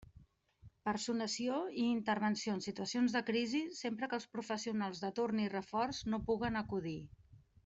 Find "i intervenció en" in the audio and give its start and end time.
1.81-2.63